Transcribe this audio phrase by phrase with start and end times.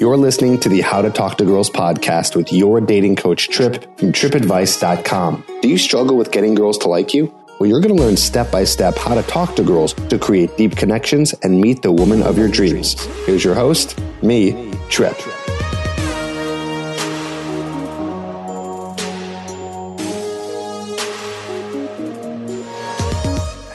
[0.00, 3.82] You're listening to the How to Talk to Girls podcast with your dating coach, Trip,
[3.98, 5.44] from tripadvice.com.
[5.60, 7.30] Do you struggle with getting girls to like you?
[7.58, 10.56] Well, you're going to learn step by step how to talk to girls to create
[10.56, 12.94] deep connections and meet the woman of your dreams.
[13.26, 15.18] Here's your host, me, Trip.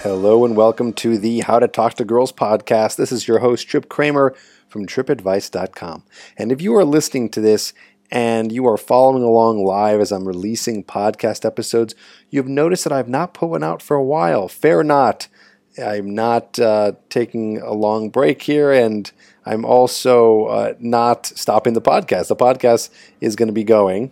[0.02, 2.96] Hello and welcome to the How to Talk to Girls podcast.
[2.96, 4.34] This is your host, Trip Kramer
[4.76, 6.04] from tripadvice.com.
[6.36, 7.72] And if you are listening to this
[8.12, 11.96] and you are following along live as I'm releasing podcast episodes,
[12.30, 14.50] you've noticed that I've not put one out for a while.
[14.50, 15.30] Fair not.
[15.82, 19.10] I'm not uh, taking a long break here, and
[19.46, 22.28] I'm also uh, not stopping the podcast.
[22.28, 22.90] The podcast
[23.22, 24.12] is going to be going.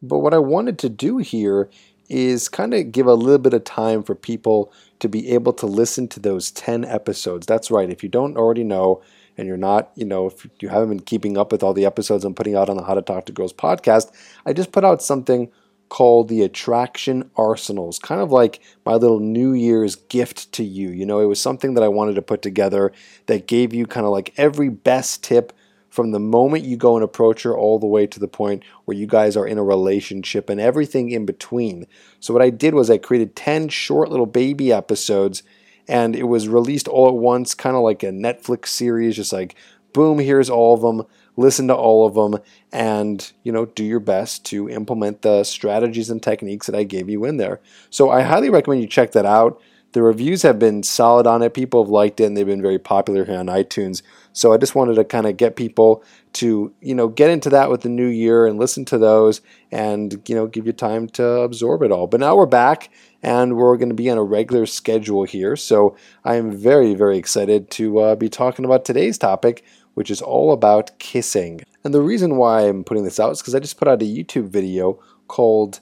[0.00, 1.68] But what I wanted to do here
[2.08, 5.66] is kind of give a little bit of time for people to be able to
[5.66, 7.46] listen to those 10 episodes.
[7.46, 7.90] That's right.
[7.90, 9.02] If you don't already know,
[9.40, 12.26] and you're not, you know, if you haven't been keeping up with all the episodes
[12.26, 14.12] I'm putting out on the How to Talk to Girls podcast,
[14.44, 15.50] I just put out something
[15.88, 20.90] called the Attraction Arsenals, kind of like my little New Year's gift to you.
[20.90, 22.92] You know, it was something that I wanted to put together
[23.26, 25.54] that gave you kind of like every best tip
[25.88, 28.96] from the moment you go and approach her all the way to the point where
[28.96, 31.86] you guys are in a relationship and everything in between.
[32.20, 35.42] So, what I did was I created 10 short little baby episodes
[35.90, 39.56] and it was released all at once, kind of like a Netflix series, just like
[39.92, 41.04] boom, here's all of them.
[41.36, 42.40] Listen to all of them,
[42.72, 47.08] and you know, do your best to implement the strategies and techniques that I gave
[47.08, 47.60] you in there.
[47.88, 49.60] So I highly recommend you check that out.
[49.92, 51.54] The reviews have been solid on it.
[51.54, 54.02] People have liked it, and they've been very popular here on iTunes.
[54.32, 57.70] So I just wanted to kind of get people to you know get into that
[57.70, 59.40] with the new year and listen to those,
[59.72, 62.06] and you know give you time to absorb it all.
[62.06, 62.90] But now we're back,
[63.22, 65.56] and we're going to be on a regular schedule here.
[65.56, 70.22] So I am very very excited to uh, be talking about today's topic, which is
[70.22, 71.62] all about kissing.
[71.84, 74.04] And the reason why I'm putting this out is because I just put out a
[74.04, 75.80] YouTube video called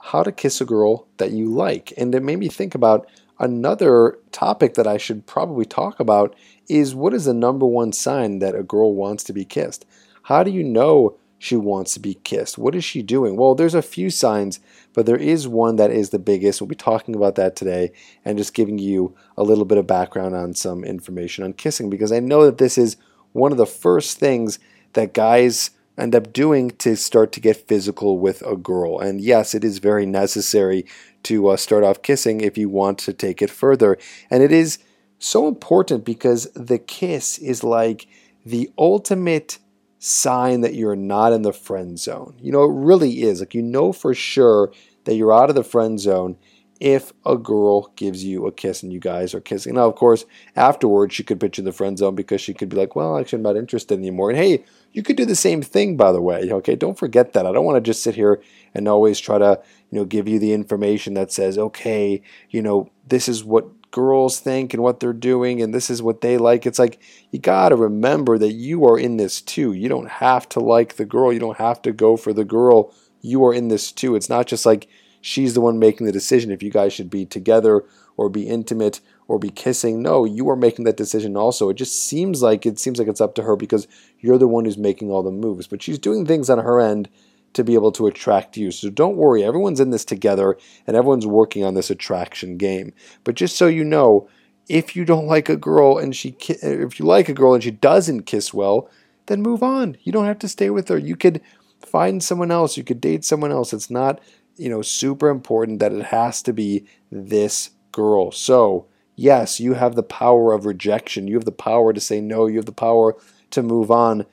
[0.00, 3.06] "How to Kiss a Girl That You Like," and it made me think about
[3.38, 6.34] Another topic that I should probably talk about
[6.68, 9.84] is what is the number one sign that a girl wants to be kissed?
[10.22, 12.58] How do you know she wants to be kissed?
[12.58, 13.36] What is she doing?
[13.36, 14.60] Well, there's a few signs,
[14.94, 16.60] but there is one that is the biggest.
[16.60, 17.92] We'll be talking about that today
[18.24, 22.12] and just giving you a little bit of background on some information on kissing because
[22.12, 22.96] I know that this is
[23.32, 24.58] one of the first things
[24.94, 28.98] that guys end up doing to start to get physical with a girl.
[28.98, 30.84] And yes, it is very necessary
[31.24, 33.98] to uh, start off kissing if you want to take it further.
[34.30, 34.78] And it is
[35.18, 38.06] so important because the kiss is like
[38.44, 39.58] the ultimate
[39.98, 42.36] sign that you're not in the friend zone.
[42.40, 43.40] You know, it really is.
[43.40, 44.72] Like, you know for sure
[45.04, 46.36] that you're out of the friend zone
[46.78, 49.74] if a girl gives you a kiss and you guys are kissing.
[49.74, 52.68] Now, of course, afterwards, she could put you in the friend zone because she could
[52.68, 54.30] be like, well, actually, I'm not interested anymore.
[54.30, 56.52] And hey, you could do the same thing, by the way.
[56.52, 57.46] Okay, don't forget that.
[57.46, 58.42] I don't want to just sit here
[58.74, 62.20] and always try to you know, give you the information that says, okay,
[62.50, 66.20] you know, this is what girls think and what they're doing and this is what
[66.20, 66.66] they like.
[66.66, 69.72] It's like you got to remember that you are in this too.
[69.72, 72.94] You don't have to like the girl, you don't have to go for the girl.
[73.22, 74.14] You are in this too.
[74.14, 74.88] It's not just like
[75.20, 77.84] she's the one making the decision if you guys should be together
[78.16, 80.02] or be intimate or be kissing.
[80.02, 81.68] No, you are making that decision also.
[81.68, 83.88] It just seems like it seems like it's up to her because
[84.20, 87.08] you're the one who's making all the moves, but she's doing things on her end
[87.56, 88.70] to be able to attract you.
[88.70, 90.56] So don't worry, everyone's in this together
[90.86, 92.92] and everyone's working on this attraction game.
[93.24, 94.28] But just so you know,
[94.68, 97.70] if you don't like a girl and she if you like a girl and she
[97.70, 98.90] doesn't kiss well,
[99.26, 99.96] then move on.
[100.02, 100.98] You don't have to stay with her.
[100.98, 101.40] You could
[101.84, 103.72] find someone else, you could date someone else.
[103.72, 104.20] It's not,
[104.56, 108.32] you know, super important that it has to be this girl.
[108.32, 111.26] So, yes, you have the power of rejection.
[111.26, 113.16] You have the power to say no, you have the power
[113.50, 114.26] to move on.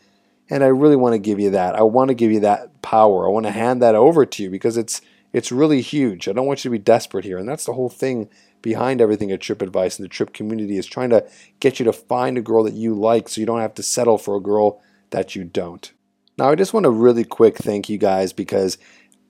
[0.53, 1.73] And I really want to give you that.
[1.73, 3.25] I want to give you that power.
[3.25, 5.01] I want to hand that over to you because it's
[5.33, 6.27] it's really huge.
[6.27, 7.39] I don't want you to be desperate here.
[7.39, 8.29] And that's the whole thing
[8.61, 11.27] behind everything at Trip Advice and the Trip community is trying to
[11.59, 14.19] get you to find a girl that you like so you don't have to settle
[14.19, 15.91] for a girl that you don't.
[16.37, 18.77] Now, I just want to really quick thank you guys because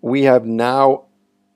[0.01, 1.05] we have now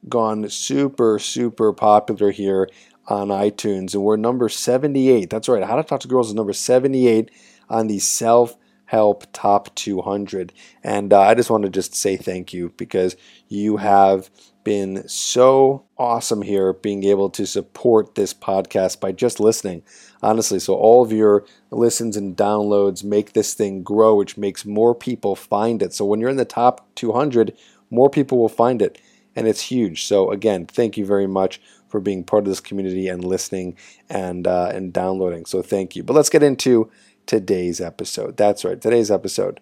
[0.08, 2.70] gone super, super popular here
[3.08, 5.30] on iTunes and we're number 78.
[5.30, 5.64] That's right.
[5.66, 7.32] How to Talk to Girls is number 78
[7.70, 8.56] on the self
[8.88, 10.52] help top 200
[10.84, 13.16] and uh, i just want to just say thank you because
[13.48, 14.30] you have
[14.68, 19.82] been so awesome here being able to support this podcast by just listening.
[20.22, 24.94] Honestly so all of your listens and downloads make this thing grow which makes more
[24.94, 25.94] people find it.
[25.94, 27.56] So when you're in the top 200
[27.90, 29.00] more people will find it
[29.38, 30.04] and it's huge.
[30.04, 33.78] So again thank you very much for being part of this community and listening
[34.10, 35.46] and uh, and downloading.
[35.46, 36.04] So thank you.
[36.04, 36.92] But let's get into
[37.28, 38.38] today's episode.
[38.38, 39.60] That's right, today's episode.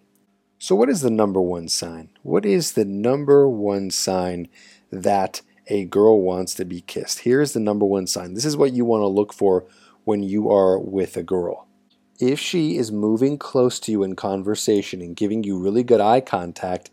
[0.58, 2.10] So, what is the number one sign?
[2.24, 4.48] What is the number one sign
[4.92, 7.20] that a girl wants to be kissed?
[7.20, 8.36] Here's the number one sign.
[8.36, 9.66] This is what you want to look for
[10.06, 11.68] when you are with a girl.
[12.20, 16.22] If she is moving close to you in conversation and giving you really good eye
[16.22, 16.90] contact,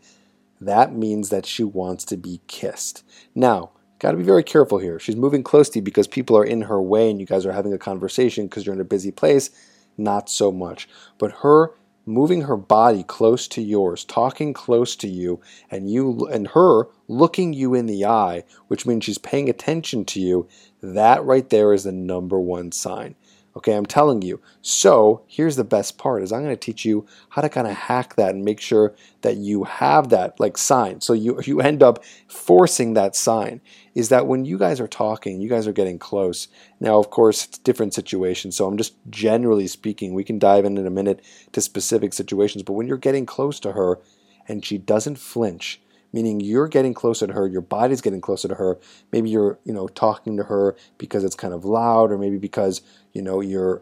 [0.59, 3.03] that means that she wants to be kissed.
[3.33, 4.99] Now, got to be very careful here.
[4.99, 7.53] She's moving close to you because people are in her way and you guys are
[7.53, 9.49] having a conversation because you're in a busy place.
[9.97, 10.87] Not so much.
[11.17, 11.71] But her
[12.05, 15.39] moving her body close to yours, talking close to you,
[15.71, 20.19] and you and her looking you in the eye, which means she's paying attention to
[20.19, 20.47] you,
[20.81, 23.15] that right there is the number one sign.
[23.55, 24.41] Okay, I'm telling you.
[24.63, 27.73] So here's the best part is I'm going to teach you how to kind of
[27.73, 31.01] hack that and make sure that you have that like sign.
[31.01, 33.61] So you you end up forcing that sign.
[33.93, 36.47] Is that when you guys are talking, you guys are getting close.
[36.79, 38.55] Now, of course, it's different situations.
[38.55, 40.15] So I'm just generally speaking.
[40.15, 42.63] We can dive in in a minute to specific situations.
[42.63, 43.99] But when you're getting close to her
[44.47, 45.79] and she doesn't flinch,
[46.13, 48.79] meaning you're getting closer to her, your body's getting closer to her.
[49.11, 52.81] Maybe you're, you know, talking to her because it's kind of loud, or maybe because,
[53.11, 53.81] you know, you're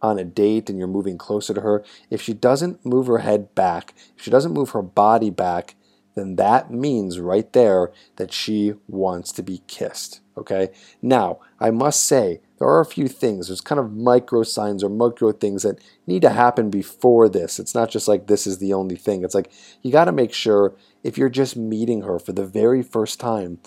[0.00, 1.84] on a date and you're moving closer to her.
[2.10, 5.74] If she doesn't move her head back, if she doesn't move her body back,
[6.14, 10.20] then that means right there that she wants to be kissed.
[10.36, 10.70] Okay.
[11.00, 13.48] Now, I must say, there are a few things.
[13.48, 17.58] There's kind of micro signs or micro things that need to happen before this.
[17.58, 19.22] It's not just like this is the only thing.
[19.22, 19.50] It's like
[19.82, 23.58] you got to make sure if you're just meeting her for the very first time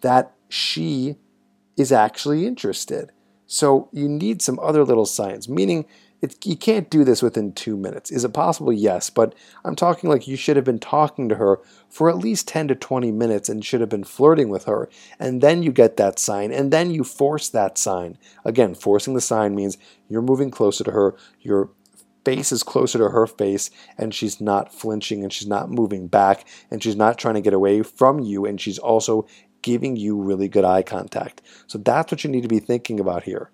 [0.00, 1.16] that she
[1.76, 3.12] is actually interested.
[3.46, 5.86] So you need some other little signs, meaning
[6.44, 8.10] you can't do this within two minutes.
[8.10, 8.72] Is it possible?
[8.72, 9.34] Yes, but
[9.64, 12.74] I'm talking like you should have been talking to her for at least 10 to
[12.74, 14.88] 20 minutes and should have been flirting with her.
[15.18, 18.18] And then you get that sign, and then you force that sign.
[18.44, 19.78] Again, forcing the sign means
[20.08, 21.70] you're moving closer to her, your
[22.24, 26.44] face is closer to her face, and she's not flinching and she's not moving back
[26.70, 29.26] and she's not trying to get away from you, and she's also
[29.62, 31.42] giving you really good eye contact.
[31.66, 33.50] So that's what you need to be thinking about here.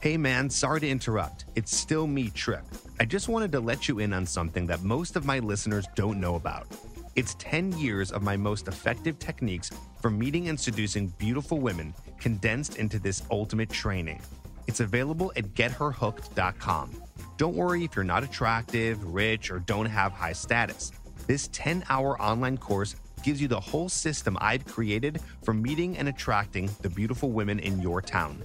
[0.00, 1.46] Hey man, sorry to interrupt.
[1.56, 2.62] It's still me, Trip.
[3.00, 6.20] I just wanted to let you in on something that most of my listeners don't
[6.20, 6.68] know about.
[7.16, 12.76] It's 10 years of my most effective techniques for meeting and seducing beautiful women condensed
[12.76, 14.22] into this ultimate training.
[14.68, 17.02] It's available at getherhooked.com.
[17.36, 20.92] Don't worry if you're not attractive, rich, or don't have high status.
[21.26, 22.94] This 10 hour online course
[23.24, 27.82] gives you the whole system I've created for meeting and attracting the beautiful women in
[27.82, 28.44] your town.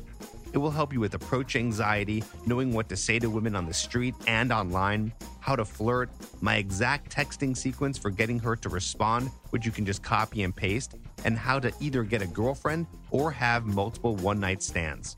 [0.53, 3.73] It will help you with approach anxiety, knowing what to say to women on the
[3.73, 6.11] street and online, how to flirt,
[6.41, 10.55] my exact texting sequence for getting her to respond, which you can just copy and
[10.55, 10.95] paste,
[11.25, 15.15] and how to either get a girlfriend or have multiple one night stands.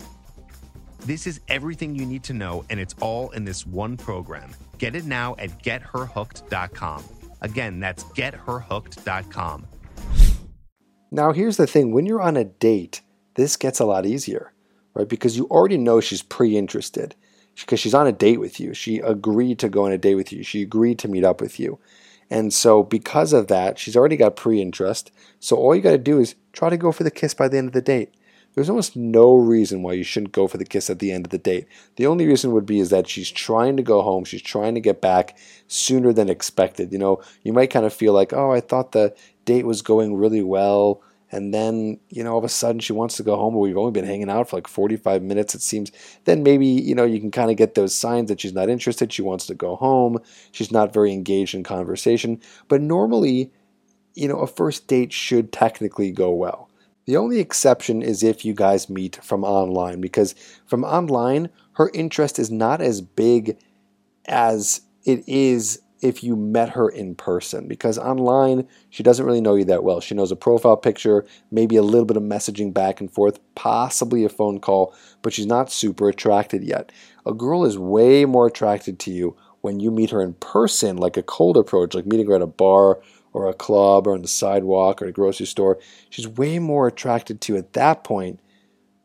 [1.00, 4.56] This is everything you need to know, and it's all in this one program.
[4.78, 7.04] Get it now at getherhooked.com.
[7.42, 9.68] Again, that's getherhooked.com.
[11.12, 13.02] Now, here's the thing when you're on a date,
[13.36, 14.54] this gets a lot easier
[14.96, 15.08] right?
[15.08, 17.16] Because you already know she's pre interested
[17.56, 18.74] because she's on a date with you.
[18.74, 20.44] She agreed to go on a date with you.
[20.44, 21.80] She agreed to meet up with you.
[22.30, 25.12] And so, because of that, she's already got pre interest.
[25.40, 27.58] So, all you got to do is try to go for the kiss by the
[27.58, 28.16] end of the date.
[28.56, 31.32] There's almost no reason why you shouldn't go for the kiss at the end of
[31.32, 31.68] the date.
[31.98, 34.24] The only reason would be is that she's trying to go home.
[34.24, 35.38] She's trying to get back
[35.68, 36.94] sooner than expected.
[36.94, 40.16] You know, you might kind of feel like, oh, I thought the date was going
[40.16, 41.02] really well
[41.36, 43.78] and then you know all of a sudden she wants to go home but we've
[43.78, 45.92] only been hanging out for like 45 minutes it seems.
[46.24, 49.12] Then maybe you know you can kind of get those signs that she's not interested
[49.12, 50.18] she wants to go home
[50.52, 52.40] she's not very engaged in conversation.
[52.70, 53.52] But normally
[54.14, 56.70] you know a first date should technically go well.
[57.06, 60.34] The only exception is if you guys meet from online because
[60.66, 63.58] from online her interest is not as big
[64.28, 69.56] as it is if you met her in person because online she doesn't really know
[69.56, 70.00] you that well.
[70.00, 74.24] She knows a profile picture, maybe a little bit of messaging back and forth, possibly
[74.24, 74.94] a phone call,
[75.24, 76.92] but she's not super attracted yet.
[77.26, 81.18] A girl is way more attracted to you when you meet her in person, like
[81.18, 83.02] a cold approach, like meeting her at a bar
[83.34, 85.80] or a club or on the sidewalk or a grocery store.
[86.12, 88.40] She's way more attracted to you at that point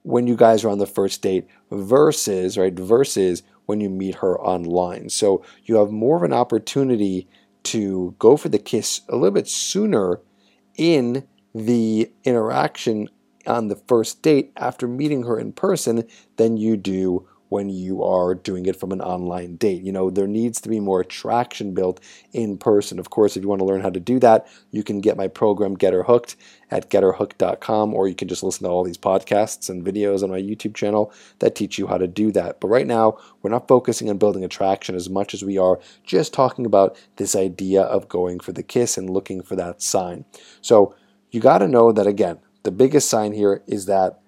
[0.03, 4.37] when you guys are on the first date versus, right, versus when you meet her
[4.41, 5.09] online.
[5.09, 7.29] So you have more of an opportunity
[7.63, 10.21] to go for the kiss a little bit sooner
[10.77, 11.25] in
[11.55, 13.09] the interaction
[13.47, 16.03] on the first date after meeting her in person
[16.37, 19.83] than you do when you are doing it from an online date.
[19.83, 22.01] You know, there needs to be more attraction built
[22.33, 22.99] in person.
[22.99, 25.29] Of course, if you want to learn how to do that, you can get my
[25.29, 26.37] program Get Her Hooked
[26.71, 30.41] at getherhooked.com, or you can just listen to all these podcasts and videos on my
[30.41, 32.61] YouTube channel that teach you how to do that.
[32.61, 36.33] But right now, we're not focusing on building attraction as much as we are just
[36.33, 40.25] talking about this idea of going for the kiss and looking for that sign.
[40.61, 40.95] So
[41.33, 44.21] you got to know that again, the biggest sign here is that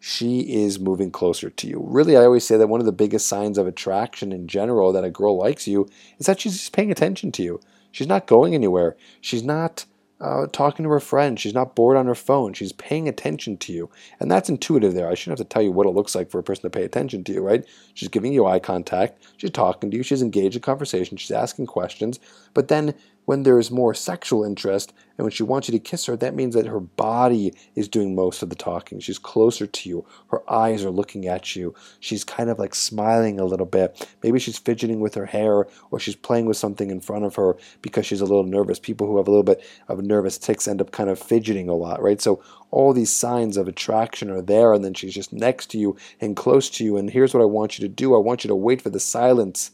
[0.00, 1.84] she is moving closer to you.
[1.86, 5.04] Really, I always say that one of the biggest signs of attraction in general that
[5.04, 5.88] a girl likes you
[6.18, 7.60] is that she's just paying attention to you.
[7.92, 8.96] She's not going anywhere.
[9.20, 9.84] She's not
[10.20, 11.38] uh, talking to her friend.
[11.38, 12.52] She's not bored on her phone.
[12.54, 13.90] She's paying attention to you.
[14.18, 15.08] And that's intuitive there.
[15.08, 16.84] I shouldn't have to tell you what it looks like for a person to pay
[16.84, 17.64] attention to you, right?
[17.94, 19.22] She's giving you eye contact.
[19.36, 20.02] She's talking to you.
[20.02, 21.16] She's engaged in conversation.
[21.16, 22.20] She's asking questions.
[22.54, 26.16] But then when there's more sexual interest and when she wants you to kiss her,
[26.16, 29.00] that means that her body is doing most of the talking.
[29.00, 30.06] She's closer to you.
[30.30, 31.74] Her eyes are looking at you.
[32.00, 34.08] She's kind of like smiling a little bit.
[34.22, 37.58] Maybe she's fidgeting with her hair or she's playing with something in front of her
[37.82, 38.78] because she's a little nervous.
[38.78, 41.74] People who have a little bit of nervous tics end up kind of fidgeting a
[41.74, 42.22] lot, right?
[42.22, 45.96] So all these signs of attraction are there and then she's just next to you
[46.20, 46.96] and close to you.
[46.96, 49.00] And here's what I want you to do I want you to wait for the
[49.00, 49.72] silence.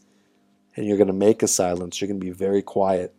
[0.75, 2.01] And you're going to make a silence.
[2.01, 3.15] You're going to be very quiet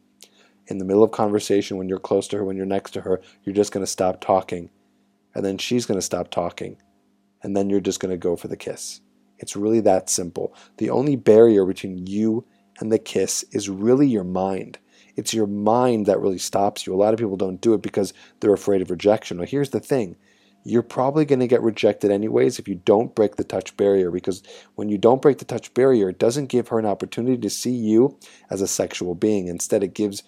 [0.68, 3.20] in the middle of conversation when you're close to her, when you're next to her,
[3.42, 4.70] you're just going to stop talking.
[5.34, 6.76] And then she's going to stop talking.
[7.42, 9.00] And then you're just going to go for the kiss.
[9.38, 10.54] It's really that simple.
[10.76, 12.44] The only barrier between you
[12.80, 14.78] and the kiss is really your mind.
[15.16, 16.94] It's your mind that really stops you.
[16.94, 19.38] A lot of people don't do it because they're afraid of rejection.
[19.38, 20.16] Well, here's the thing
[20.64, 24.42] you're probably going to get rejected anyways if you don't break the touch barrier because
[24.74, 27.70] when you don't break the touch barrier, it doesn't give her an opportunity to see
[27.72, 28.18] you
[28.50, 29.48] as a sexual being.
[29.48, 30.22] Instead, it gives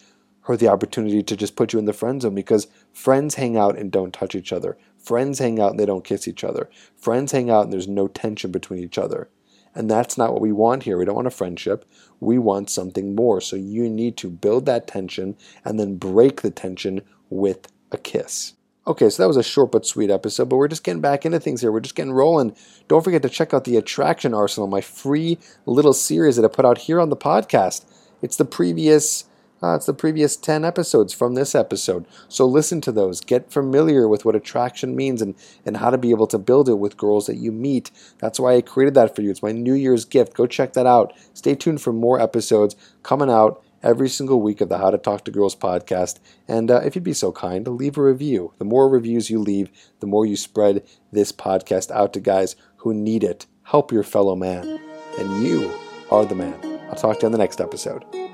[0.51, 3.79] her the opportunity to just put you in the friend zone because friends hang out
[3.79, 4.77] and don't touch each other.
[4.99, 6.69] Friends hang out and they don't kiss each other.
[6.97, 9.29] Friends hang out and there's no tension between each other.
[9.75, 10.99] And that's not what we want here.
[10.99, 11.85] We don't want a friendship.
[12.19, 13.41] We want something more.
[13.41, 18.55] So you need to build that tension and then break the tension with a kiss.
[18.87, 21.39] Okay, so that was a short but sweet episode, but we're just getting back into
[21.39, 21.71] things here.
[21.71, 22.57] We're just getting rolling.
[22.89, 26.65] Don't forget to check out the Attraction Arsenal, my free little series that I put
[26.65, 27.85] out here on the podcast.
[28.23, 29.27] It's the previous
[29.63, 32.07] uh, it's the previous 10 episodes from this episode.
[32.29, 33.21] So listen to those.
[33.21, 35.35] Get familiar with what attraction means and,
[35.67, 37.91] and how to be able to build it with girls that you meet.
[38.19, 39.31] That's why I created that for you.
[39.31, 40.35] It's my New Year's gift.
[40.35, 41.13] Go check that out.
[41.35, 45.25] Stay tuned for more episodes coming out every single week of the How to Talk
[45.25, 46.19] to Girls podcast.
[46.49, 48.53] And uh, if you'd be so kind, leave a review.
[48.59, 52.95] The more reviews you leave, the more you spread this podcast out to guys who
[52.95, 53.47] need it.
[53.65, 54.81] Help your fellow man.
[55.19, 55.73] And you
[56.11, 56.81] are the man.
[56.89, 58.30] I'll talk to you on the next episode.